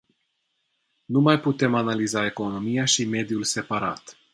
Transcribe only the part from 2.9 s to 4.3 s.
mediul separat.